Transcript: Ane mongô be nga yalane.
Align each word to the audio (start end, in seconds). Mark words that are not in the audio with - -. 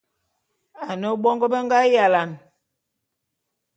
Ane 0.89 1.09
mongô 1.21 1.47
be 1.51 1.57
nga 1.65 1.77
yalane. 1.93 2.37